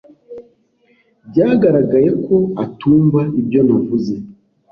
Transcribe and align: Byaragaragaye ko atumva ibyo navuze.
Byaragaragaye 1.29 2.09
ko 2.25 2.35
atumva 2.63 3.21
ibyo 3.39 3.61
navuze. 3.67 4.15